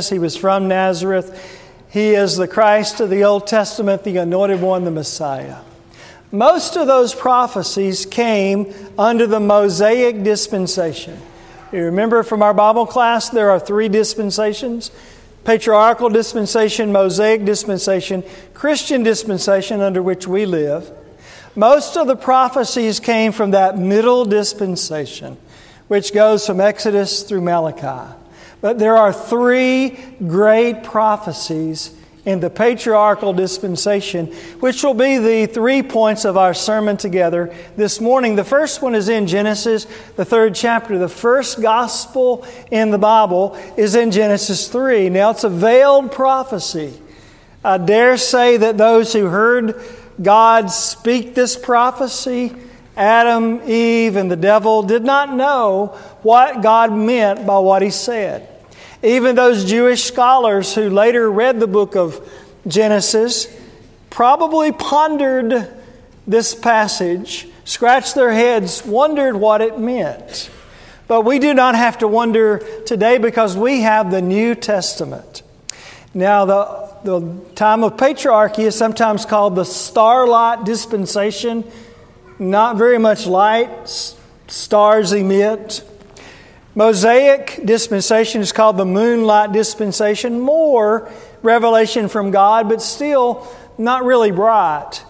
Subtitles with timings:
[0.00, 1.60] He was from Nazareth.
[1.90, 5.58] He is the Christ of the Old Testament, the anointed one, the Messiah.
[6.30, 11.20] Most of those prophecies came under the Mosaic dispensation.
[11.72, 14.90] You remember from our Bible class, there are three dispensations
[15.44, 18.24] patriarchal dispensation, Mosaic dispensation,
[18.54, 20.90] Christian dispensation under which we live.
[21.54, 25.36] Most of the prophecies came from that middle dispensation,
[25.88, 28.21] which goes from Exodus through Malachi.
[28.62, 34.26] But there are three great prophecies in the patriarchal dispensation,
[34.60, 38.36] which will be the three points of our sermon together this morning.
[38.36, 40.98] The first one is in Genesis, the third chapter.
[40.98, 45.08] The first gospel in the Bible is in Genesis 3.
[45.08, 46.94] Now, it's a veiled prophecy.
[47.64, 49.82] I dare say that those who heard
[50.22, 52.54] God speak this prophecy,
[52.96, 55.86] Adam, Eve, and the devil, did not know
[56.22, 58.48] what God meant by what he said.
[59.02, 62.28] Even those Jewish scholars who later read the book of
[62.66, 63.48] Genesis
[64.10, 65.68] probably pondered
[66.26, 70.50] this passage, scratched their heads, wondered what it meant.
[71.08, 75.42] But we do not have to wonder today because we have the New Testament.
[76.14, 81.64] Now, the, the time of patriarchy is sometimes called the starlight dispensation.
[82.38, 83.88] Not very much light,
[84.46, 85.82] stars emit.
[86.74, 90.40] Mosaic dispensation is called the moonlight dispensation.
[90.40, 91.10] More
[91.42, 95.04] revelation from God, but still not really bright.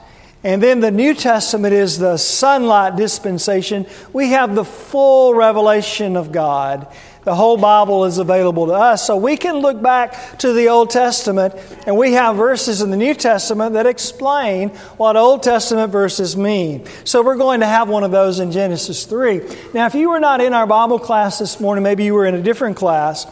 [0.44, 3.86] And then the New Testament is the sunlight dispensation.
[4.12, 6.88] We have the full revelation of God.
[7.25, 9.06] The whole Bible is available to us.
[9.06, 11.55] So we can look back to the Old Testament
[11.87, 16.84] and we have verses in the New Testament that explain what Old Testament verses mean.
[17.05, 19.41] So we're going to have one of those in Genesis 3.
[19.73, 22.34] Now, if you were not in our Bible class this morning, maybe you were in
[22.34, 23.27] a different class.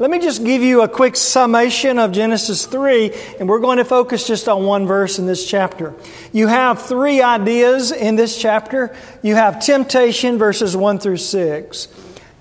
[0.00, 3.84] Let me just give you a quick summation of Genesis 3, and we're going to
[3.84, 5.94] focus just on one verse in this chapter.
[6.32, 8.94] You have three ideas in this chapter.
[9.22, 11.88] You have temptation, verses 1 through 6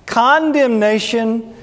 [0.05, 1.55] condemnation,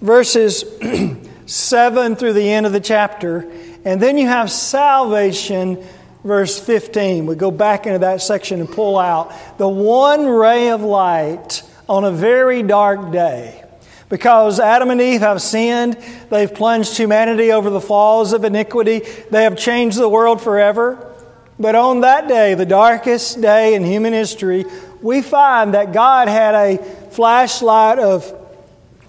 [0.00, 0.64] verses
[1.46, 3.50] 7 through the end of the chapter,
[3.84, 5.82] and then you have salvation,
[6.24, 7.26] verse 15.
[7.26, 12.04] We go back into that section and pull out the one ray of light on
[12.04, 13.62] a very dark day.
[14.08, 15.94] Because Adam and Eve have sinned,
[16.30, 21.12] they've plunged humanity over the falls of iniquity, they have changed the world forever.
[21.58, 24.64] But on that day, the darkest day in human history,
[25.00, 28.30] we find that God had a flashlight of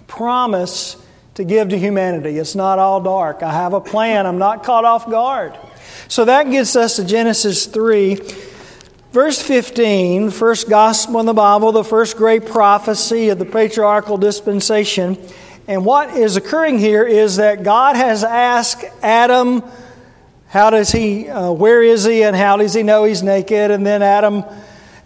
[0.06, 0.96] promise
[1.34, 2.38] to give to humanity.
[2.38, 3.42] It's not all dark.
[3.42, 4.26] I have a plan.
[4.26, 5.56] I'm not caught off guard.
[6.08, 8.18] So that gets us to Genesis 3.
[9.12, 15.18] Verse 15, first gospel in the Bible, the first great prophecy of the patriarchal dispensation.
[15.66, 19.62] And what is occurring here is that God has asked Adam,
[20.46, 23.70] how does he, uh, where is he, and how does he know he's naked?
[23.70, 24.44] And then Adam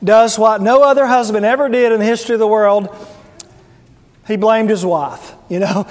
[0.02, 2.88] does what no other husband ever did in the history of the world.
[4.26, 5.34] He blamed his wife.
[5.48, 5.86] You know,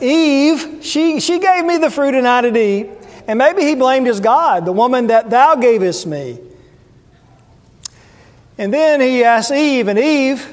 [0.00, 2.90] Eve, she, she gave me the fruit and I did eat.
[3.26, 6.38] And maybe he blamed his God, the woman that thou gavest me.
[8.58, 10.46] And then he asked Eve, and Eve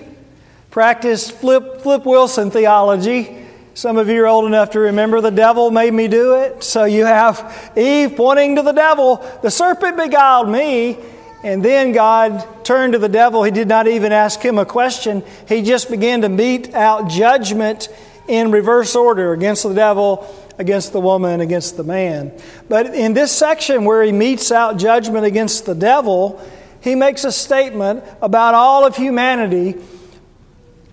[0.71, 3.45] practiced Flip, Flip Wilson theology.
[3.73, 6.63] Some of you are old enough to remember the devil made me do it.
[6.63, 9.17] So you have Eve pointing to the devil.
[9.41, 10.97] The serpent beguiled me.
[11.43, 13.43] And then God turned to the devil.
[13.43, 15.23] He did not even ask him a question.
[15.47, 17.87] He just began to mete out judgment
[18.27, 20.27] in reverse order against the devil,
[20.57, 22.31] against the woman, against the man.
[22.67, 26.45] But in this section where he metes out judgment against the devil,
[26.81, 29.75] he makes a statement about all of humanity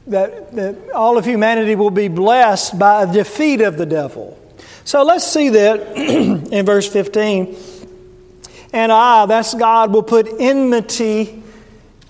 [0.06, 4.38] that, that all of humanity will be blessed by a defeat of the devil.
[4.84, 5.96] So let's see that
[6.52, 7.56] in verse 15.
[8.76, 11.42] And I, that's God, will put enmity.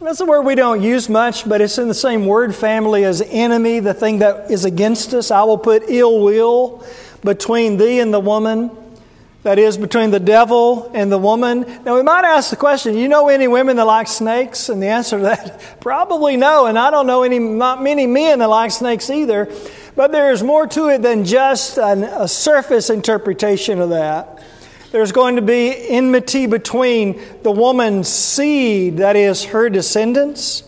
[0.00, 3.22] That's a word we don't use much, but it's in the same word family as
[3.22, 5.30] enemy, the thing that is against us.
[5.30, 6.84] I will put ill will
[7.22, 8.72] between thee and the woman,
[9.44, 11.60] that is, between the devil and the woman.
[11.84, 14.68] Now, we might ask the question you know any women that like snakes?
[14.68, 16.66] And the answer to that, probably no.
[16.66, 19.48] And I don't know any, not many men that like snakes either.
[19.94, 24.42] But there is more to it than just an, a surface interpretation of that
[24.92, 30.62] there's going to be enmity between the woman's seed, that is, her descendants,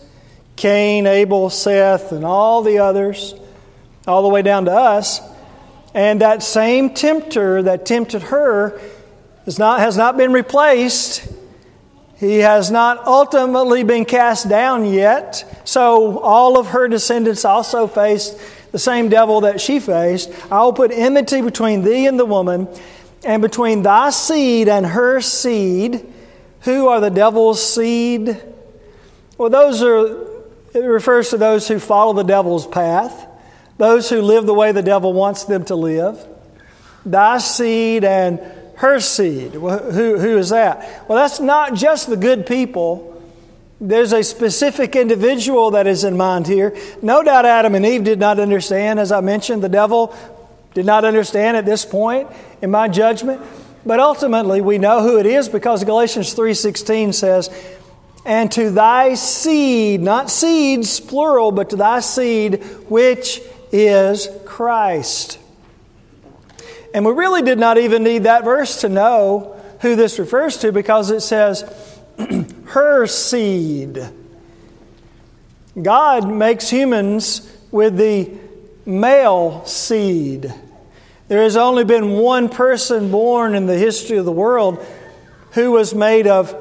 [0.57, 3.35] Cain, Abel, Seth, and all the others,
[4.07, 5.21] all the way down to us.
[5.95, 8.81] And that same tempter that tempted her
[9.47, 11.27] is not, has not been replaced.
[12.19, 15.63] He has not ultimately been cast down yet.
[15.65, 18.39] So all of her descendants also faced
[18.73, 20.31] the same devil that she faced.
[20.53, 22.69] I will put enmity between thee and the woman,
[23.25, 26.07] and between thy seed and her seed.
[26.63, 28.41] Who are the devil's seed?
[29.37, 30.27] Well, those are,
[30.75, 33.27] it refers to those who follow the devil's path,
[33.77, 36.27] those who live the way the devil wants them to live.
[37.07, 38.41] Thy seed and
[38.77, 39.57] her seed.
[39.57, 41.09] Well, who, who is that?
[41.09, 43.23] Well, that's not just the good people.
[43.81, 46.77] There's a specific individual that is in mind here.
[47.01, 48.99] No doubt Adam and Eve did not understand.
[48.99, 50.15] As I mentioned, the devil
[50.79, 52.29] did not understand at this point,
[52.63, 53.43] in my judgment.
[53.85, 57.51] But ultimately, we know who it is because Galatians 3.16 says,
[58.25, 63.41] And to thy seed, not seeds, plural, but to thy seed, which
[63.73, 65.41] is Christ.
[66.95, 70.71] And we really did not even need that verse to know who this refers to
[70.71, 71.65] because it says,
[72.67, 73.99] her seed.
[75.83, 78.31] God makes humans with the
[78.87, 80.55] male seed.
[81.29, 84.85] There has only been one person born in the history of the world
[85.53, 86.57] who was made of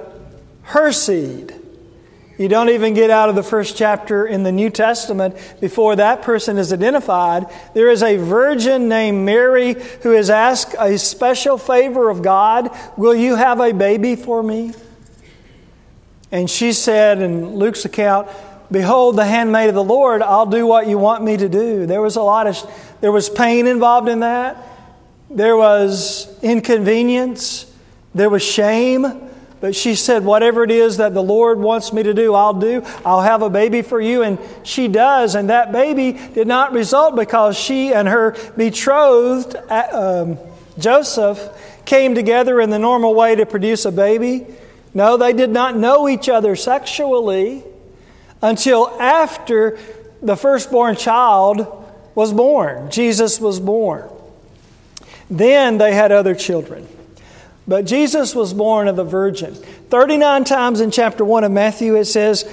[0.64, 1.54] her seed.
[2.38, 6.22] You don't even get out of the first chapter in the New Testament before that
[6.22, 7.48] person is identified.
[7.74, 9.74] There is a virgin named Mary
[10.04, 14.74] who has asked a special favor of God Will you have a baby for me?
[16.32, 18.28] And she said in Luke's account,
[18.70, 21.86] Behold, the handmaid of the Lord, I'll do what you want me to do.
[21.86, 22.58] There was a lot of,
[23.02, 24.58] there was pain involved in that.
[25.30, 27.72] There was inconvenience.
[28.16, 29.30] There was shame.
[29.60, 32.84] But she said, Whatever it is that the Lord wants me to do, I'll do.
[33.06, 34.24] I'll have a baby for you.
[34.24, 35.36] And she does.
[35.36, 40.38] And that baby did not result because she and her betrothed, uh, um,
[40.78, 41.50] Joseph,
[41.86, 44.46] came together in the normal way to produce a baby.
[44.94, 47.64] No, they did not know each other sexually
[48.42, 49.78] until after
[50.22, 51.87] the firstborn child
[52.18, 52.90] was born.
[52.90, 54.10] Jesus was born.
[55.30, 56.88] Then they had other children.
[57.68, 59.54] But Jesus was born of a virgin.
[59.54, 62.44] 39 times in chapter 1 of Matthew it says,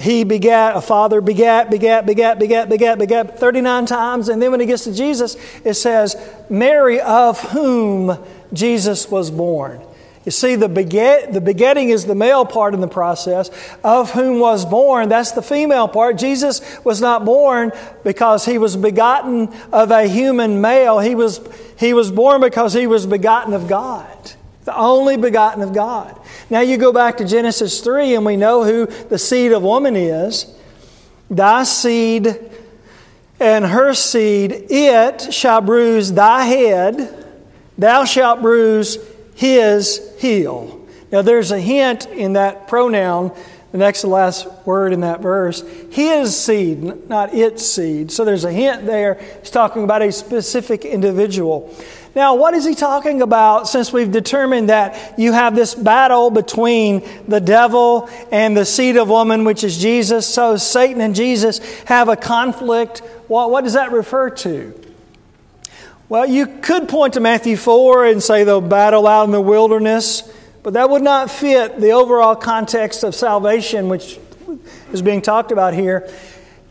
[0.00, 4.30] he begat, a father begat, begat, begat, begat, begat, begat 39 times.
[4.30, 5.36] And then when he gets to Jesus,
[5.66, 6.16] it says,
[6.48, 8.16] Mary, of whom
[8.54, 9.82] Jesus was born.
[10.28, 13.50] You see, the, beget, the begetting is the male part in the process,
[13.82, 16.18] of whom was born, that's the female part.
[16.18, 17.72] Jesus was not born
[18.04, 20.98] because he was begotten of a human male.
[20.98, 21.40] He was,
[21.78, 24.32] he was born because he was begotten of God,
[24.66, 26.14] the only begotten of God.
[26.50, 29.96] Now you go back to Genesis 3, and we know who the seed of woman
[29.96, 30.44] is.
[31.30, 32.36] Thy seed
[33.40, 37.24] and her seed, it shall bruise thy head,
[37.78, 38.98] thou shalt bruise
[39.38, 40.84] his heel.
[41.12, 43.32] Now, there's a hint in that pronoun,
[43.70, 45.62] the next to last word in that verse,
[45.92, 48.10] his seed, not its seed.
[48.10, 49.14] So there's a hint there.
[49.38, 51.72] He's talking about a specific individual.
[52.16, 57.08] Now, what is he talking about since we've determined that you have this battle between
[57.28, 60.26] the devil and the seed of woman, which is Jesus?
[60.26, 63.02] So Satan and Jesus have a conflict.
[63.28, 64.87] What, what does that refer to?
[66.10, 70.22] Well, you could point to Matthew 4 and say the battle out in the wilderness,
[70.62, 74.18] but that would not fit the overall context of salvation, which
[74.90, 76.08] is being talked about here.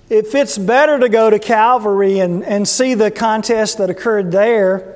[0.09, 4.95] It fits better to go to Calvary and, and see the contest that occurred there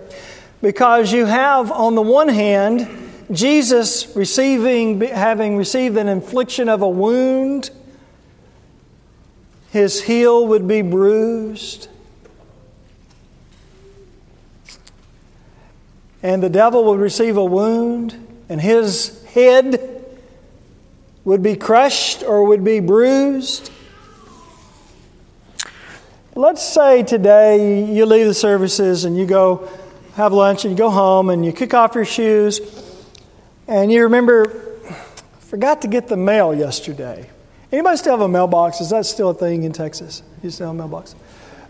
[0.59, 2.89] because you have, on the one hand,
[3.31, 7.69] Jesus receiving, having received an infliction of a wound,
[9.69, 11.89] his heel would be bruised.
[16.23, 19.89] And the devil would receive a wound, and his head
[21.23, 23.71] would be crushed or would be bruised.
[26.33, 29.69] Let's say today you leave the services and you go
[30.15, 32.61] have lunch and you go home and you kick off your shoes
[33.67, 34.45] and you remember,
[35.39, 37.29] forgot to get the mail yesterday.
[37.71, 38.81] Anybody still have a mailbox?
[38.81, 40.23] Is that still a thing in Texas?
[40.41, 41.15] You still have a mailbox?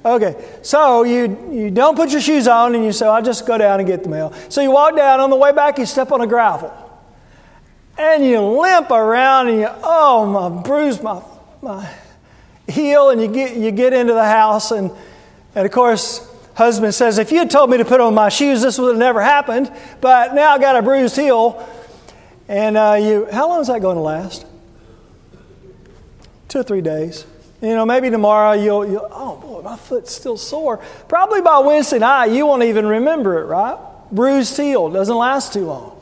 [0.03, 3.58] Okay, so you, you don't put your shoes on and you say, I'll just go
[3.58, 4.34] down and get the mail.
[4.50, 6.74] So you walk down, on the way back, you step on a gravel.
[7.98, 11.22] And you limp around and you, oh, my bruise my,
[11.62, 11.88] my
[12.67, 14.72] heel, and you get, you get into the house.
[14.72, 14.91] And,
[15.53, 18.62] and of course, husband says, If you had told me to put on my shoes,
[18.63, 19.72] this would have never happened.
[20.00, 21.67] But now I got a bruised heel.
[22.48, 24.46] And uh, you, how long is that going to last?
[26.48, 27.25] Two or three days.
[27.62, 30.77] You know, maybe tomorrow you'll, you'll, oh boy, my foot's still sore.
[31.08, 33.77] Probably by Wednesday night, you won't even remember it, right?
[34.12, 36.01] Bruised heel doesn't last too long.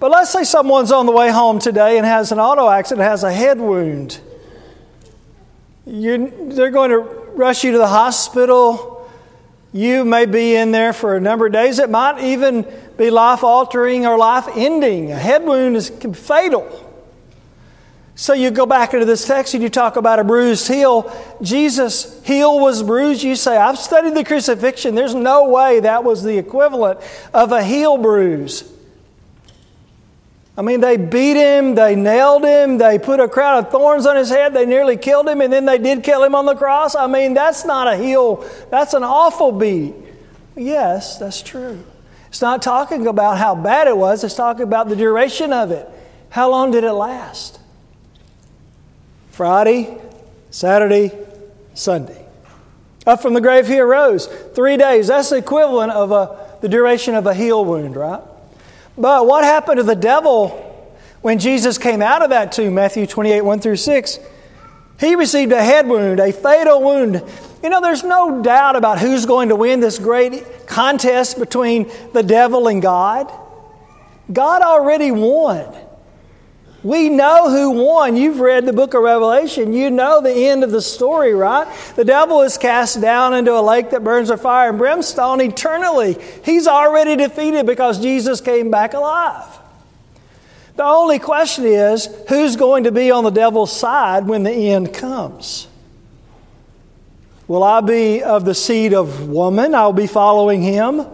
[0.00, 3.22] But let's say someone's on the way home today and has an auto accident, has
[3.22, 4.20] a head wound.
[5.86, 9.08] You're, they're going to rush you to the hospital.
[9.72, 11.78] You may be in there for a number of days.
[11.78, 12.66] It might even
[12.98, 15.12] be life altering or life ending.
[15.12, 16.83] A head wound is fatal.
[18.16, 21.12] So you go back into this text and you talk about a bruised heel.
[21.42, 23.24] Jesus' heel was bruised.
[23.24, 24.94] You say, I've studied the crucifixion.
[24.94, 27.00] There's no way that was the equivalent
[27.32, 28.70] of a heel bruise.
[30.56, 34.14] I mean, they beat him, they nailed him, they put a crown of thorns on
[34.14, 36.94] his head, they nearly killed him, and then they did kill him on the cross.
[36.94, 39.94] I mean, that's not a heel, that's an awful beat.
[40.54, 41.82] Yes, that's true.
[42.28, 45.88] It's not talking about how bad it was, it's talking about the duration of it.
[46.30, 47.58] How long did it last?
[49.34, 50.00] Friday,
[50.50, 51.10] Saturday,
[51.74, 52.24] Sunday.
[53.04, 54.26] Up from the grave he arose.
[54.54, 55.08] Three days.
[55.08, 58.22] That's the equivalent of a, the duration of a heel wound, right?
[58.96, 60.48] But what happened to the devil
[61.20, 62.74] when Jesus came out of that tomb?
[62.74, 64.18] Matthew 28, 1 through 6.
[65.00, 67.20] He received a head wound, a fatal wound.
[67.60, 72.22] You know, there's no doubt about who's going to win this great contest between the
[72.22, 73.32] devil and God.
[74.32, 75.74] God already won.
[76.84, 78.18] We know who won.
[78.18, 79.72] You've read the book of Revelation.
[79.72, 81.66] You know the end of the story, right?
[81.96, 86.18] The devil is cast down into a lake that burns with fire and brimstone eternally.
[86.44, 89.46] He's already defeated because Jesus came back alive.
[90.76, 94.92] The only question is who's going to be on the devil's side when the end
[94.92, 95.66] comes?
[97.48, 99.74] Will I be of the seed of woman?
[99.74, 101.06] I'll be following him.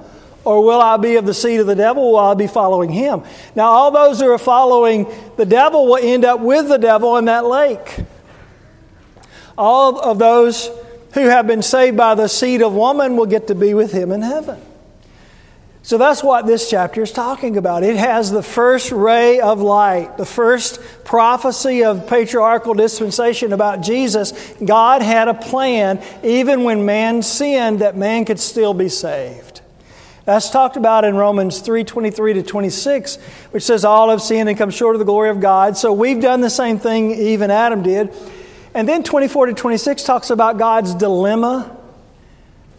[0.45, 2.13] Or will I be of the seed of the devil?
[2.13, 3.23] Will I be following him?
[3.55, 5.07] Now, all those who are following
[5.37, 7.97] the devil will end up with the devil in that lake.
[9.59, 10.71] All of those
[11.13, 14.13] who have been saved by the seed of woman will get to be with him
[14.13, 14.61] in heaven.
[15.83, 17.83] So that's what this chapter is talking about.
[17.83, 24.55] It has the first ray of light, the first prophecy of patriarchal dispensation about Jesus.
[24.65, 29.60] God had a plan, even when man sinned, that man could still be saved.
[30.25, 33.17] That's talked about in Romans 3 23 to 26,
[33.51, 35.77] which says, All have sinned and come short of the glory of God.
[35.77, 38.15] So we've done the same thing even Adam did.
[38.75, 41.77] And then 24 to 26 talks about God's dilemma.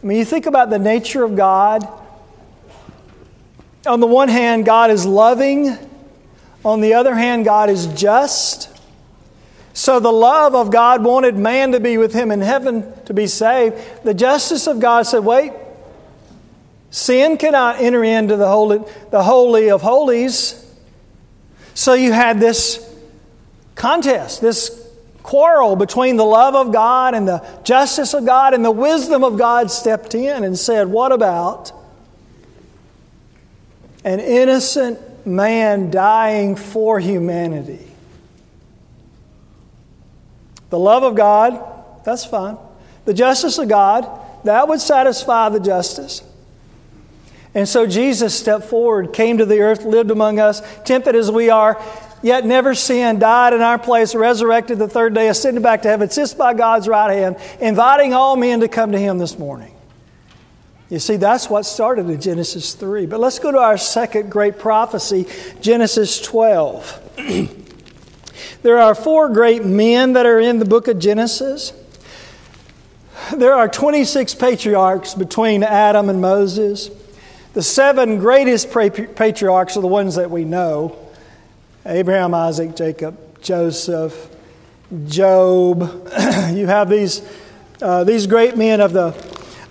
[0.01, 1.87] I mean, you think about the nature of God.
[3.85, 5.77] On the one hand, God is loving.
[6.63, 8.69] On the other hand, God is just.
[9.73, 13.27] So the love of God wanted man to be with him in heaven to be
[13.27, 13.75] saved.
[14.03, 15.53] The justice of God said, wait,
[16.91, 20.57] Sin cannot enter into the holy, the holy of holies.
[21.73, 22.87] So you had this
[23.75, 24.77] contest, this
[25.23, 29.37] quarrel between the love of God and the justice of God, and the wisdom of
[29.37, 31.71] God stepped in and said, What about
[34.03, 37.87] an innocent man dying for humanity?
[40.71, 42.57] The love of God, that's fine.
[43.05, 44.09] The justice of God,
[44.43, 46.21] that would satisfy the justice.
[47.53, 51.49] And so Jesus stepped forward, came to the earth, lived among us, tempted as we
[51.49, 51.81] are,
[52.21, 56.09] yet never sinned, died in our place, resurrected the third day, ascended back to heaven,
[56.09, 59.75] sits by God's right hand, inviting all men to come to Him this morning.
[60.89, 63.05] You see, that's what started in Genesis 3.
[63.05, 65.25] But let's go to our second great prophecy,
[65.61, 66.99] Genesis 12.
[68.61, 71.71] there are four great men that are in the book of Genesis.
[73.35, 76.89] There are 26 patriarchs between Adam and Moses.
[77.53, 80.97] The seven greatest patriarchs are the ones that we know
[81.85, 84.29] Abraham, Isaac, Jacob, Joseph,
[85.07, 85.81] Job.
[86.51, 87.21] you have these,
[87.81, 89.07] uh, these great men of the,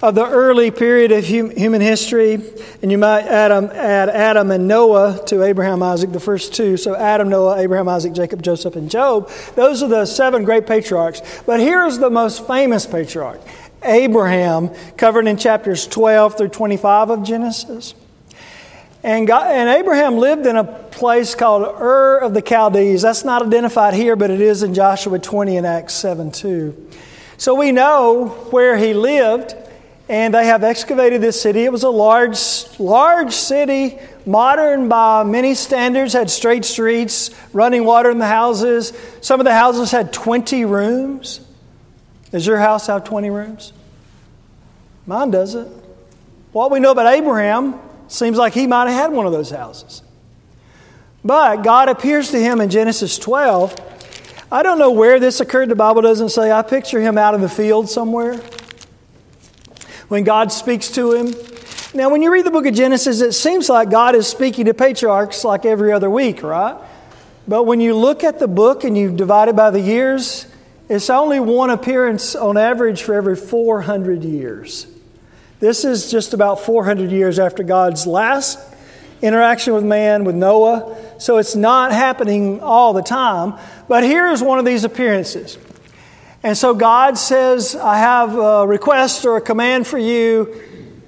[0.03, 2.35] of the early period of hum, human history,
[2.83, 6.77] and you might add, um, add Adam and Noah to Abraham, Isaac, the first two.
[6.77, 9.31] So Adam, Noah, Abraham, Isaac, Jacob, Joseph, and Job.
[9.55, 11.23] Those are the seven great patriarchs.
[11.47, 13.41] But here's the most famous patriarch
[13.83, 17.95] Abraham, covered in chapters 12 through 25 of Genesis.
[19.03, 23.01] And, God, and Abraham lived in a place called Ur of the Chaldees.
[23.01, 26.91] That's not identified here, but it is in Joshua 20 and Acts 7 2.
[27.39, 29.55] So we know where he lived,
[30.11, 31.65] and they have excavated this city.
[31.65, 32.39] It was a large,
[32.79, 38.93] large city, modern by many standards, had straight streets, running water in the houses.
[39.23, 41.41] Some of the houses had 20 rooms.
[42.31, 43.73] Does your house have 20 rooms?
[45.07, 45.69] Mine doesn't.
[46.53, 50.03] What we know about Abraham seems like he might have had one of those houses.
[51.25, 53.77] But God appears to him in Genesis 12.
[54.51, 55.69] I don't know where this occurred.
[55.69, 56.51] The Bible doesn't say.
[56.51, 58.37] I picture him out in the field somewhere
[60.09, 61.35] when God speaks to him.
[61.93, 64.75] Now, when you read the book of Genesis, it seems like God is speaking to
[64.75, 66.77] patriarchs like every other week, right?
[67.47, 70.47] But when you look at the book and you divide it by the years,
[70.91, 74.89] It's only one appearance on average for every 400 years.
[75.61, 78.59] This is just about 400 years after God's last
[79.23, 80.97] interaction with man, with Noah.
[81.19, 83.55] So it's not happening all the time.
[83.87, 85.59] But here is one of these appearances.
[86.43, 90.61] And so God says, I have a request or a command for you.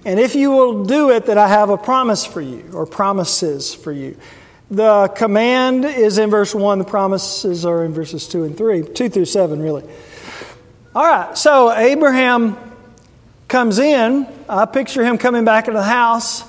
[0.05, 3.75] And if you will do it, that I have a promise for you, or promises
[3.75, 4.17] for you.
[4.73, 9.11] The command is in verse 1, the promises are in verses 2 and 3, 2
[9.11, 9.85] through 7, really.
[10.95, 12.57] All right, so Abraham
[13.49, 14.27] comes in.
[14.49, 16.43] I picture him coming back into the house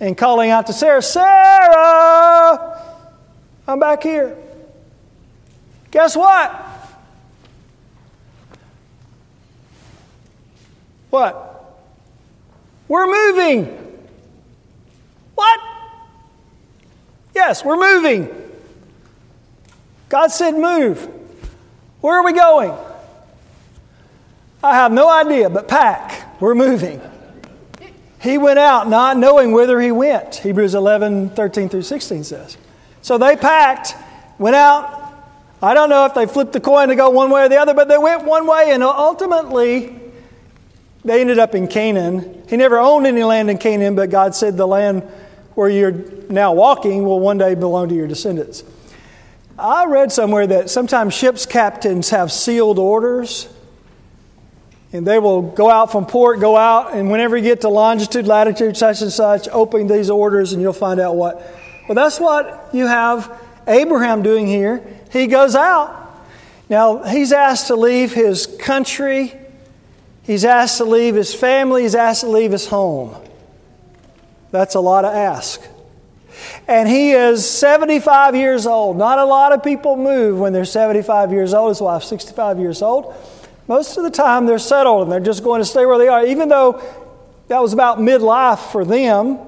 [0.00, 2.82] and calling out to Sarah, Sarah,
[3.68, 4.38] I'm back here.
[5.90, 6.50] Guess what?
[11.10, 11.76] What?
[12.88, 13.66] We're moving.
[15.34, 15.73] What?
[17.34, 18.28] Yes, we're moving.
[20.08, 21.08] God said, Move.
[22.00, 22.72] Where are we going?
[24.62, 26.40] I have no idea, but pack.
[26.40, 27.00] We're moving.
[28.20, 30.36] He went out not knowing whither he went.
[30.36, 32.56] Hebrews 11, 13 through 16 says.
[33.02, 33.94] So they packed,
[34.38, 35.02] went out.
[35.60, 37.74] I don't know if they flipped the coin to go one way or the other,
[37.74, 39.98] but they went one way, and ultimately
[41.04, 42.44] they ended up in Canaan.
[42.48, 45.02] He never owned any land in Canaan, but God said the land
[45.54, 45.92] where you're
[46.28, 48.64] now walking will one day belong to your descendants.
[49.58, 53.48] I read somewhere that sometimes ships captains have sealed orders,
[54.92, 58.26] and they will go out from port, go out, and whenever you get to longitude,
[58.26, 61.36] latitude, such and such, open these orders, and you'll find out what.
[61.88, 64.84] Well, that's what you have Abraham doing here.
[65.10, 66.00] He goes out.
[66.68, 69.34] Now, he's asked to leave his country,
[70.22, 73.14] he's asked to leave his family, he's asked to leave his home.
[74.54, 75.60] That's a lot to ask.
[76.68, 78.96] And he is 75 years old.
[78.96, 81.70] Not a lot of people move when they're 75 years old.
[81.70, 83.12] His wife's 65 years old.
[83.66, 86.24] Most of the time they're settled and they're just going to stay where they are,
[86.24, 86.80] even though
[87.48, 89.40] that was about midlife for them.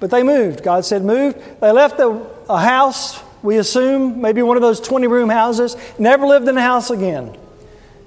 [0.00, 0.62] But they moved.
[0.62, 1.42] God said, move.
[1.62, 6.26] They left a, a house, we assume, maybe one of those 20 room houses, never
[6.26, 7.38] lived in a house again.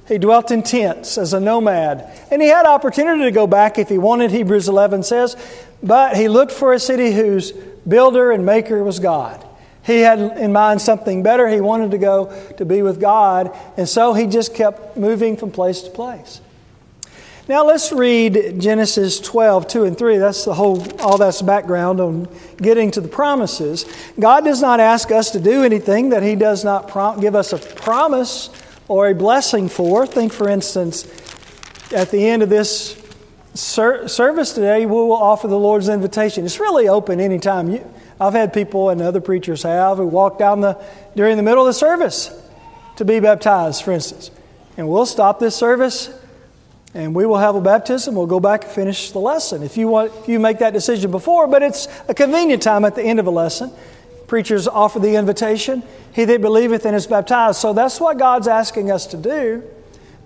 [0.08, 2.10] He dwelt in tents as a nomad.
[2.32, 5.36] And he had opportunity to go back if he wanted, Hebrews 11 says,
[5.82, 9.44] but he looked for a city whose builder and maker was God.
[9.84, 11.48] He had in mind something better.
[11.48, 15.52] He wanted to go to be with God, and so he just kept moving from
[15.52, 16.42] place to place.
[17.48, 20.18] Now let's read Genesis 12, 2 and 3.
[20.18, 23.86] That's the whole, all that's background on getting to the promises.
[24.20, 27.54] God does not ask us to do anything that He does not prom- give us
[27.54, 28.50] a promise
[28.90, 30.06] or a blessing for.
[30.06, 31.06] Think, for instance,
[31.94, 33.02] at the end of this
[33.58, 36.46] ser- service today, we will offer the Lord's invitation.
[36.46, 37.70] It's really open anytime.
[37.70, 37.86] You,
[38.20, 40.82] I've had people, and other preachers have, who walk down the
[41.15, 42.32] during the middle of the service
[42.98, 44.32] to be baptized, for instance.
[44.78, 46.10] And we'll stop this service
[46.93, 48.15] and we will have a baptism.
[48.15, 49.62] We'll go back and finish the lesson.
[49.62, 52.96] If you want, if you make that decision before, but it's a convenient time at
[52.96, 53.72] the end of a lesson.
[54.28, 55.84] Preachers offer the invitation.
[56.13, 57.60] He that believeth and is baptized.
[57.60, 59.63] So that's what God's asking us to do.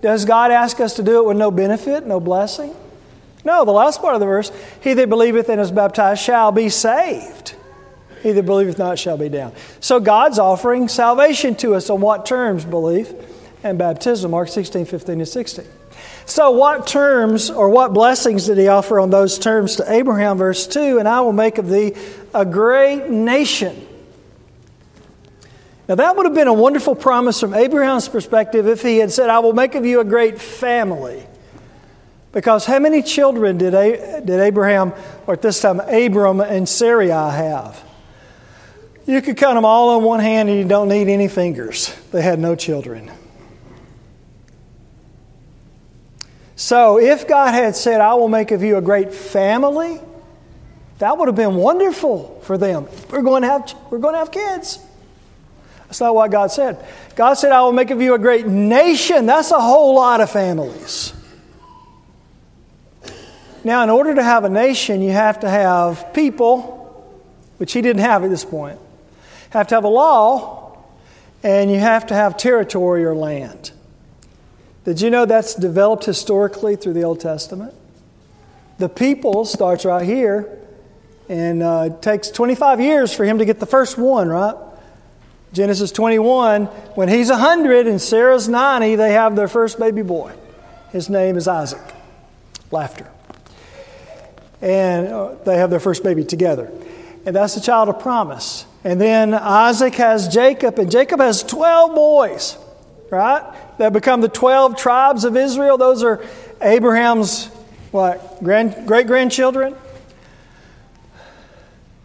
[0.02, 2.74] Does God ask us to do it with no benefit, no blessing?
[3.44, 4.52] No, the last part of the verse,
[4.82, 7.56] he that believeth and is baptized shall be saved.
[8.22, 9.56] He that believeth not shall be damned.
[9.80, 12.66] So God's offering salvation to us on what terms?
[12.66, 13.12] Belief
[13.64, 15.66] and baptism, Mark 16, 15, and 16.
[16.26, 20.38] So, what terms or what blessings did he offer on those terms to Abraham?
[20.38, 21.94] Verse 2 And I will make of thee
[22.34, 23.88] a great nation.
[25.88, 29.30] Now, that would have been a wonderful promise from Abraham's perspective if he had said,
[29.30, 31.26] I will make of you a great family.
[32.32, 34.94] Because how many children did, a- did Abraham,
[35.28, 37.84] or at this time, Abram and Sarai have?
[39.06, 41.94] You could count them all on one hand and you don't need any fingers.
[42.12, 43.12] They had no children.
[46.56, 50.00] So if God had said, I will make of you a great family,
[51.00, 52.88] that would have been wonderful for them.
[53.10, 54.78] We're going to have, we're going to have kids.
[55.86, 56.86] That's not what God said.
[57.16, 59.26] God said, I will make of you a great nation.
[59.26, 61.14] That's a whole lot of families.
[63.64, 67.14] Now, in order to have a nation, you have to have people,
[67.58, 68.80] which he didn't have at this point.
[68.80, 70.78] You have to have a law,
[71.44, 73.72] and you have to have territory or land.
[74.84, 77.76] Did you know that's developed historically through the Old Testament?
[78.80, 80.58] The people starts right here,
[81.30, 84.56] and uh, it takes 25 years for him to get the first one, right?
[85.54, 90.34] Genesis 21, when he's 100 and Sarah's 90, they have their first baby boy.
[90.92, 91.94] His name is Isaac.
[92.72, 93.08] Laughter
[94.62, 96.72] and uh, they have their first baby together.
[97.26, 98.66] And that's the child of promise.
[98.84, 102.58] And then Isaac has Jacob, and Jacob has 12 boys.
[103.10, 103.44] right?
[103.78, 105.78] That become the 12 tribes of Israel.
[105.78, 106.26] Those are
[106.62, 107.48] Abraham's
[107.92, 109.76] what grand, great grandchildren.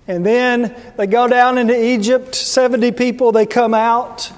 [0.08, 4.30] And then they go down into Egypt, 70 people, they come out,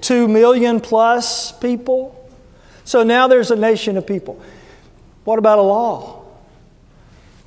[0.00, 2.14] 2 million plus people.
[2.84, 4.42] So now there's a nation of people.
[5.24, 6.17] What about a law?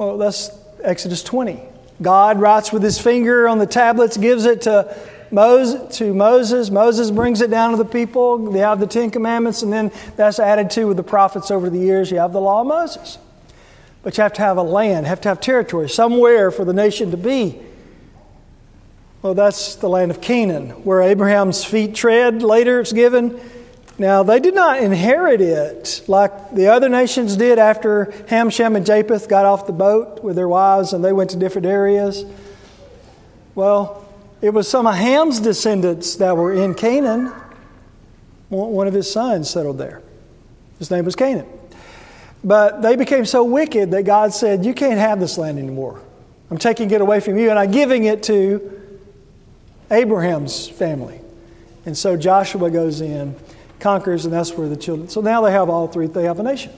[0.02, 0.50] Well, that's
[0.84, 1.62] Exodus 20.
[2.02, 4.98] God writes with his finger on the tablets, gives it to
[5.30, 6.72] Moses, to Moses.
[6.72, 8.52] Moses brings it down to the people.
[8.52, 11.78] They have the Ten Commandments, and then that's added to with the prophets over the
[11.78, 12.10] years.
[12.10, 13.20] You have the law of Moses.
[14.02, 17.12] But you have to have a land, have to have territory, somewhere for the nation
[17.12, 17.62] to be.
[19.22, 22.42] Well, that's the land of Canaan, where Abraham's feet tread.
[22.42, 23.40] Later it's given.
[24.02, 28.84] Now, they did not inherit it like the other nations did after Ham, Shem, and
[28.84, 32.26] Japheth got off the boat with their wives and they went to different areas.
[33.54, 34.04] Well,
[34.42, 37.32] it was some of Ham's descendants that were in Canaan.
[38.50, 40.02] One of his sons settled there.
[40.80, 41.46] His name was Canaan.
[42.44, 46.02] But they became so wicked that God said, You can't have this land anymore.
[46.50, 48.82] I'm taking it away from you, and I'm giving it to
[49.92, 51.22] Abraham's family.
[51.86, 53.36] And so Joshua goes in,
[53.82, 55.10] conquers, and that's where the children.
[55.10, 56.72] So now they have all three, they have a nation.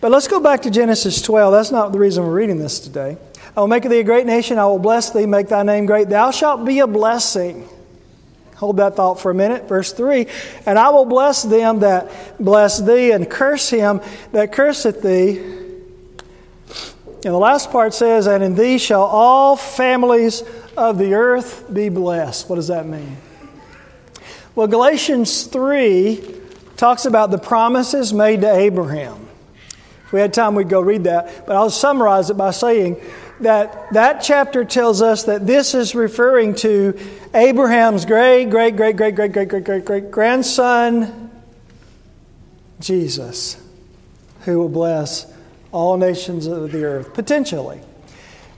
[0.00, 1.52] But let's go back to Genesis 12.
[1.52, 3.16] That's not the reason we're reading this today.
[3.56, 4.58] I will make thee a great nation.
[4.58, 6.08] I will bless thee, make thy name great.
[6.08, 7.68] Thou shalt be a blessing.
[8.56, 9.68] Hold that thought for a minute.
[9.68, 10.26] Verse 3
[10.66, 14.00] And I will bless them that bless thee, and curse him
[14.32, 15.38] that curseth thee.
[15.38, 20.42] And the last part says, And in thee shall all families
[20.76, 22.48] of the earth be blessed.
[22.48, 23.16] What does that mean?
[24.54, 26.22] Well, Galatians 3
[26.76, 29.28] talks about the promises made to Abraham.
[30.06, 31.44] If we had time, we'd go read that.
[31.44, 33.00] But I'll summarize it by saying
[33.40, 36.96] that that chapter tells us that this is referring to
[37.34, 41.32] Abraham's great, great, great, great, great, great, great, great, great grandson,
[42.78, 43.60] Jesus,
[44.42, 45.26] who will bless
[45.72, 47.80] all nations of the earth, potentially.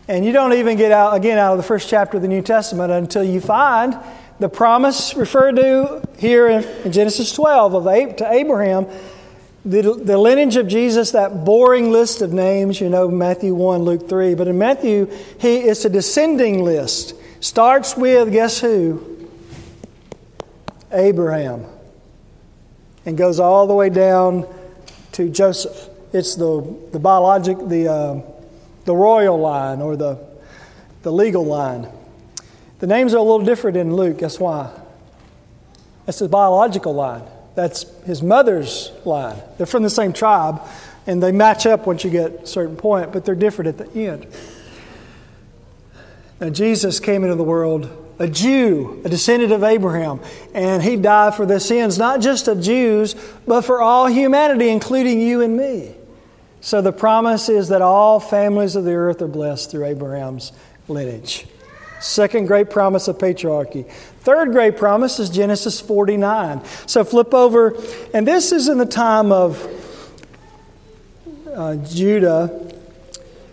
[0.09, 2.43] And you don't even get out, again, out of the first chapter of the New
[2.43, 3.99] Testament until you find
[4.39, 7.85] the promise referred to here in, Genesis 12 of
[8.17, 8.87] to Abraham
[9.67, 14.09] the, the lineage of Jesus, that boring list of names, you know, Matthew 1, Luke
[14.09, 14.37] 3.
[14.37, 15.07] But in Matthew,
[15.41, 17.15] he, it's a descending list.
[17.41, 19.29] Starts with, guess who?
[20.93, 21.67] Abraham.
[23.05, 24.47] And goes all the way down
[25.13, 25.89] to Joseph.
[26.13, 28.21] It's the, the biologic, the, uh,
[28.85, 30.25] the royal line or the,
[31.03, 31.89] the legal line.
[32.79, 34.19] The names are a little different in Luke.
[34.19, 34.71] Guess why?
[36.05, 37.23] That's the biological line.
[37.55, 39.41] That's his mother's line.
[39.57, 40.61] They're from the same tribe,
[41.07, 44.09] and they match up once you get a certain point, but they're different at the
[44.09, 44.27] end.
[46.39, 50.21] Now, Jesus came into the world a Jew, a descendant of Abraham,
[50.55, 53.15] and he died for the sins not just of Jews,
[53.47, 55.95] but for all humanity, including you and me.
[56.61, 60.53] So the promise is that all families of the earth are blessed through Abraham's
[60.89, 61.47] lineage.
[62.01, 63.91] Second great promise of patriarchy.
[64.21, 66.63] Third great promise is Genesis 49.
[66.87, 67.77] So flip over,
[68.13, 69.67] and this is in the time of
[71.55, 72.73] uh, Judah,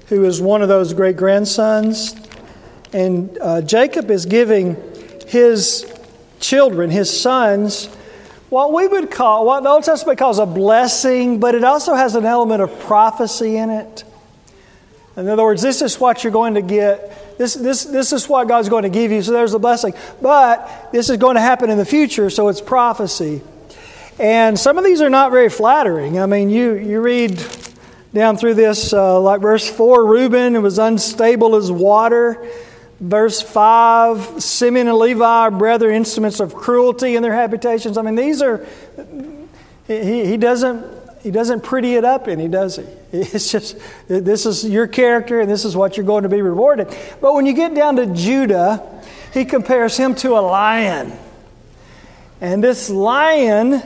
[0.08, 2.16] who is one of those great grandsons.
[2.92, 4.76] And uh, Jacob is giving
[5.28, 5.90] his
[6.40, 7.88] children, his sons,
[8.50, 12.14] what we would call, what the Old Testament calls a blessing, but it also has
[12.14, 14.04] an element of prophecy in it.
[15.15, 18.47] In other words, this is what you're going to get this, this, this is what
[18.47, 19.93] God's going to give you, so there's the blessing.
[20.21, 23.41] But this is going to happen in the future, so it's prophecy.
[24.19, 26.19] And some of these are not very flattering.
[26.19, 27.43] I mean, you, you read
[28.13, 32.47] down through this, uh, like verse 4 Reuben was unstable as water.
[32.99, 37.97] Verse 5 Simeon and Levi are brethren, instruments of cruelty in their habitations.
[37.97, 38.65] I mean, these are,
[39.88, 42.84] he, he doesn't he doesn't pretty it up any, does he?
[43.14, 46.96] It's just, this is your character and this is what you're going to be rewarded.
[47.22, 49.02] But when you get down to Judah,
[49.34, 51.14] he compares him to a lion.
[52.42, 53.82] And this lion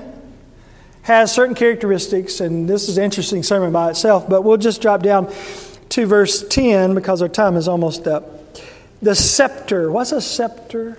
[1.04, 5.04] has certain characteristics, and this is an interesting sermon by itself, but we'll just drop
[5.04, 5.32] down
[5.90, 8.58] to verse 10 because our time is almost up.
[9.02, 9.92] The scepter.
[9.92, 10.98] What's a scepter?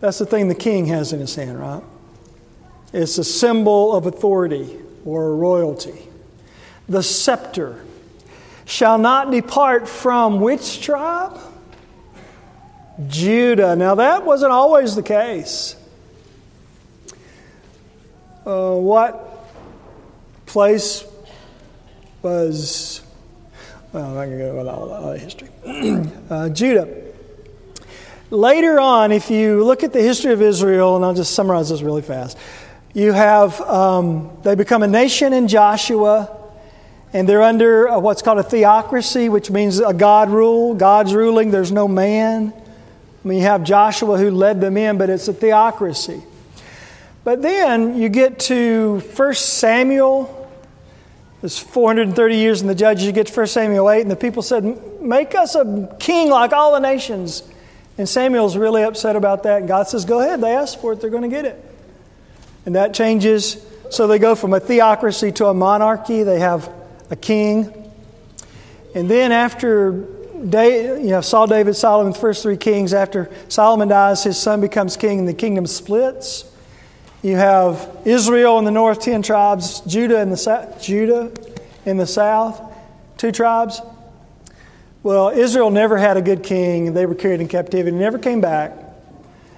[0.00, 1.82] That's the thing the king has in his hand, right?
[2.92, 6.08] It's a symbol of authority or royalty.
[6.88, 7.84] The scepter
[8.64, 11.38] shall not depart from which tribe?
[13.06, 13.76] Judah.
[13.76, 15.76] Now, that wasn't always the case.
[18.44, 19.46] Uh, what
[20.46, 21.04] place
[22.22, 23.02] was,
[23.92, 25.48] well, I'm not going to go into all that history.
[26.30, 27.04] uh, Judah.
[28.30, 31.82] Later on, if you look at the history of Israel, and I'll just summarize this
[31.82, 32.36] really fast,
[32.98, 36.36] you have, um, they become a nation in Joshua,
[37.12, 40.74] and they're under a, what's called a theocracy, which means a God rule.
[40.74, 42.52] God's ruling, there's no man.
[42.52, 46.24] I mean, you have Joshua who led them in, but it's a theocracy.
[47.22, 50.34] But then you get to 1 Samuel.
[51.44, 53.06] It's 430 years in the judges.
[53.06, 56.52] You get to 1 Samuel 8, and the people said, Make us a king like
[56.52, 57.44] all the nations.
[57.96, 59.58] And Samuel's really upset about that.
[59.58, 60.40] And God says, Go ahead.
[60.40, 61.67] They asked for it, they're going to get it.
[62.68, 63.64] And that changes.
[63.88, 66.22] So they go from a theocracy to a monarchy.
[66.22, 66.70] They have
[67.08, 67.72] a king.
[68.94, 69.92] And then after
[70.46, 74.60] David, you know, Saul, David, Solomon, the first three kings, after Solomon dies, his son
[74.60, 76.44] becomes king and the kingdom splits.
[77.22, 81.32] You have Israel in the north, ten tribes, Judah in the south, Judah
[81.86, 82.60] in the south,
[83.16, 83.80] two tribes.
[85.02, 86.92] Well, Israel never had a good king.
[86.92, 88.74] They were carried in captivity, never came back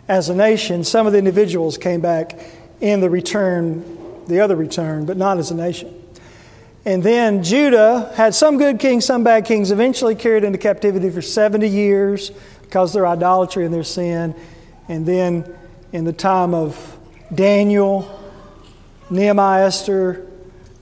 [0.07, 0.85] as a nation.
[0.85, 2.39] Some of the individuals came back
[2.81, 3.85] in the return,
[4.27, 5.95] the other return, but not as a nation.
[6.85, 11.21] And then Judah had some good kings, some bad kings, eventually carried into captivity for
[11.21, 12.31] 70 years
[12.63, 14.35] because of their idolatry and their sin.
[14.89, 15.55] And then
[15.93, 16.99] in the time of
[17.35, 18.19] Daniel,
[19.11, 20.27] Nehemiah, Esther,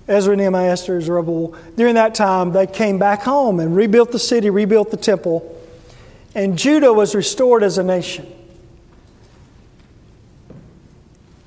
[0.07, 1.55] Ezra, Nehemiah, Esther, Zerubbabel.
[1.77, 5.55] During that time, they came back home and rebuilt the city, rebuilt the temple,
[6.35, 8.33] and Judah was restored as a nation.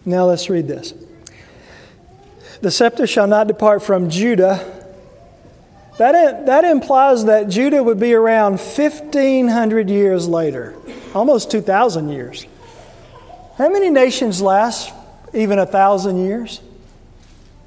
[0.06, 0.94] Now let's read this.
[2.62, 4.78] The scepter shall not depart from Judah.
[5.98, 10.76] That, that implies that Judah would be around 1,500 years later,
[11.14, 12.46] almost 2,000 years.
[13.58, 14.92] How many nations last
[15.34, 16.62] even a thousand years?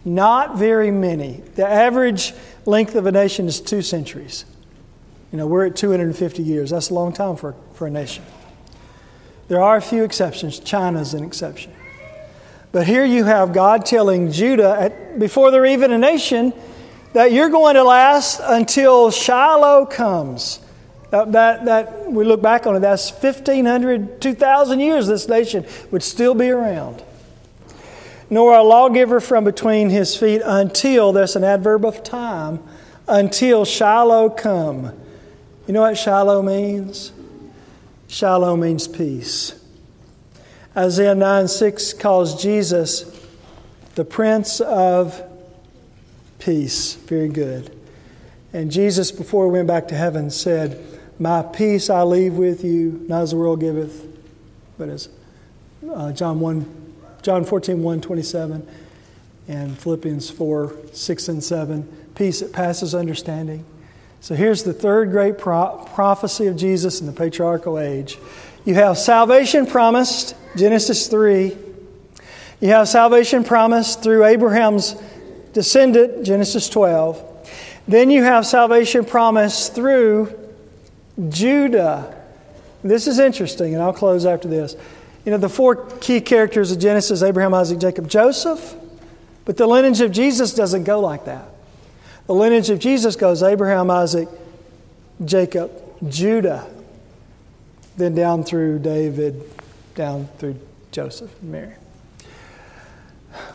[0.04, 1.42] Not very many.
[1.54, 2.34] The average
[2.66, 4.44] length of a nation is two centuries.
[5.30, 6.70] You know, we're at 250 years.
[6.70, 8.24] That's a long time for, for a nation.
[9.48, 10.58] There are a few exceptions.
[10.58, 11.73] China's an exception.
[12.74, 16.52] But here you have God telling Judah, at, before they're even a nation,
[17.14, 20.60] that you're going to last until Shiloh comes.
[21.10, 21.32] That,
[21.64, 26.50] that we look back on it, that's 1,500, 2,000 years this nation would still be
[26.50, 27.02] around
[28.30, 32.60] nor a lawgiver from between his feet until, there's an adverb of time,
[33.06, 34.92] until Shiloh come.
[35.66, 37.12] You know what Shiloh means?
[38.08, 39.63] Shiloh means peace.
[40.76, 43.04] Isaiah 9 6 calls Jesus
[43.94, 45.22] the Prince of
[46.38, 46.94] Peace.
[46.94, 47.76] Very good.
[48.52, 50.82] And Jesus, before he went back to heaven, said,
[51.18, 54.06] My peace I leave with you, not as the world giveth,
[54.78, 55.08] but as
[55.92, 56.84] uh, John 1
[57.24, 58.68] John 14, 1, 27,
[59.48, 62.08] and Philippians 4, 6 and 7.
[62.14, 63.64] Peace that passes understanding.
[64.20, 68.18] So here's the third great pro- prophecy of Jesus in the patriarchal age.
[68.64, 71.54] You have salvation promised, Genesis 3.
[72.60, 74.96] You have salvation promised through Abraham's
[75.52, 77.22] descendant, Genesis 12.
[77.86, 80.34] Then you have salvation promised through
[81.28, 82.22] Judah.
[82.82, 84.76] This is interesting, and I'll close after this.
[85.26, 88.74] You know, the four key characters of Genesis Abraham, Isaac, Jacob, Joseph.
[89.44, 91.46] But the lineage of Jesus doesn't go like that.
[92.26, 94.28] The lineage of Jesus goes Abraham, Isaac,
[95.22, 95.70] Jacob,
[96.08, 96.66] Judah,
[97.96, 99.42] then down through David,
[99.94, 100.58] down through
[100.90, 101.74] Joseph and Mary.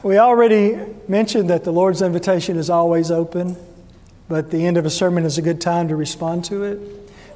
[0.03, 3.55] We already mentioned that the Lord's invitation is always open,
[4.27, 6.79] but the end of a sermon is a good time to respond to it.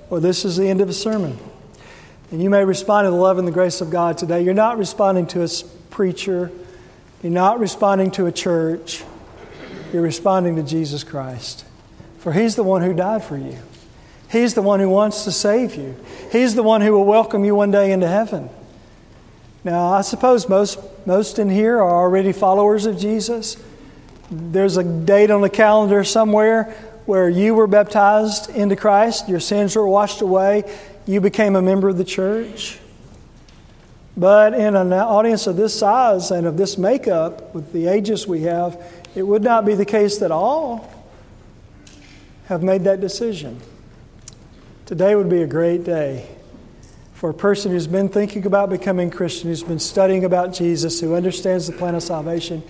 [0.10, 1.38] Well, this is the end of a sermon.
[2.32, 4.42] And you may respond to the love and the grace of God today.
[4.42, 5.48] You're not responding to a
[5.90, 6.52] preacher,
[7.22, 9.04] you're not responding to a church,
[9.94, 11.66] you're responding to Jesus Christ.
[12.18, 13.60] For He's the one who died for you,
[14.34, 15.96] He's the one who wants to save you,
[16.32, 18.50] He's the one who will welcome you one day into heaven.
[19.64, 23.56] Now, I suppose most, most in here are already followers of Jesus.
[24.32, 26.64] There's a date on the calendar somewhere
[27.06, 30.64] where you were baptized into Christ, your sins were washed away,
[31.06, 32.80] you became a member of the church.
[34.18, 38.42] But in an audience of this size and of this makeup, with the ages we
[38.42, 38.82] have,
[39.14, 40.92] it would not be the case that all
[42.48, 43.62] have made that decision.
[44.86, 46.28] Today would be a great day
[47.14, 51.16] for a person who's been thinking about becoming Christian, who's been studying about Jesus, who
[51.16, 52.62] understands the plan of salvation,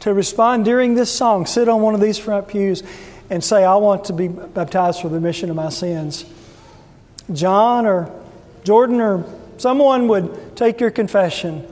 [0.00, 2.82] to respond during this song, sit on one of these front pews,
[3.30, 6.26] and say, I want to be baptized for the remission of my sins.
[7.32, 8.12] John or
[8.62, 9.24] Jordan or
[9.56, 11.66] someone would take your confession,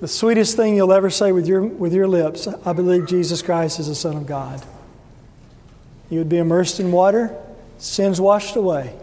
[0.00, 3.80] the sweetest thing you'll ever say with your, with your lips, I believe Jesus Christ
[3.80, 4.64] is the Son of God.
[6.10, 7.36] You would be immersed in water,
[7.78, 8.94] sins washed away.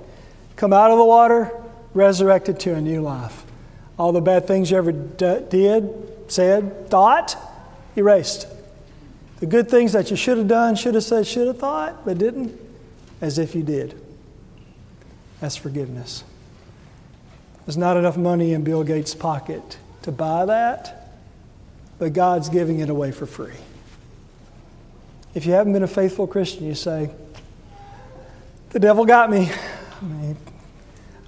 [0.57, 1.51] Come out of the water,
[1.93, 3.45] resurrected to a new life.
[3.97, 5.89] All the bad things you ever d- did,
[6.27, 7.37] said, thought,
[7.95, 8.47] erased.
[9.39, 12.17] The good things that you should have done, should have said, should have thought, but
[12.17, 12.59] didn't,
[13.21, 13.99] as if you did.
[15.39, 16.23] That's forgiveness.
[17.65, 21.11] There's not enough money in Bill Gates' pocket to buy that,
[21.99, 23.53] but God's giving it away for free.
[25.35, 27.11] If you haven't been a faithful Christian, you say,
[28.71, 29.51] The devil got me.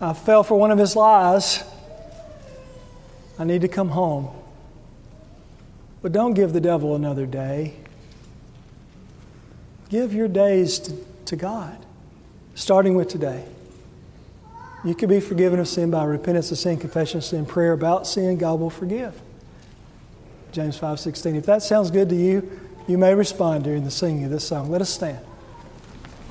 [0.02, 1.64] I, fell for one of his lies.
[3.38, 4.30] I need to come home.
[6.02, 7.76] But don't give the devil another day.
[9.90, 11.86] Give your days to, to God,
[12.56, 13.44] starting with today.
[14.86, 18.08] You can be forgiven of sin by repentance of sin, confession of sin, prayer about
[18.08, 18.38] sin.
[18.38, 19.20] God will forgive.
[20.52, 21.36] James 5:16.
[21.36, 22.50] If that sounds good to you,
[22.88, 24.70] you may respond during the singing of this song.
[24.70, 25.20] Let us stand.